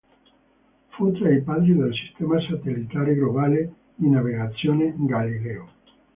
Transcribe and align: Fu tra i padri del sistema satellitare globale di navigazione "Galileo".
Fu 0.87 1.11
tra 1.11 1.29
i 1.29 1.43
padri 1.43 1.75
del 1.75 1.93
sistema 1.93 2.41
satellitare 2.41 3.13
globale 3.13 3.71
di 3.93 4.09
navigazione 4.09 4.95
"Galileo". 4.97 5.69